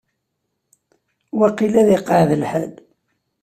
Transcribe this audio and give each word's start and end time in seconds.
Waqil 1.39 1.73
ad 1.81 1.89
iqeɛɛed 1.95 2.31
lḥal. 2.41 2.71